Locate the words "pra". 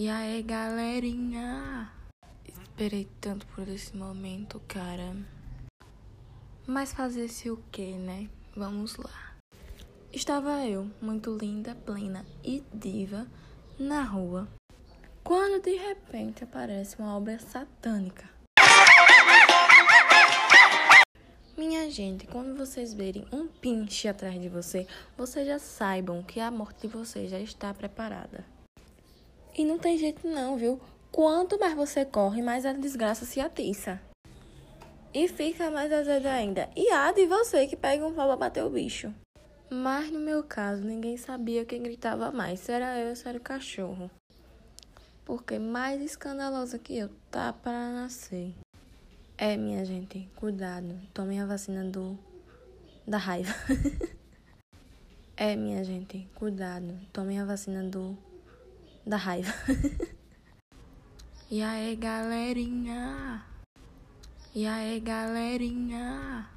38.28-38.36